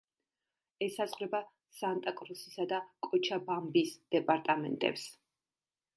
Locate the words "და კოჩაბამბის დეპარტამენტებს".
2.73-5.05